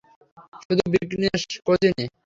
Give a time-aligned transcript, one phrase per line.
[0.63, 2.05] শুধু, বিঘ্নেশ কোচিনে।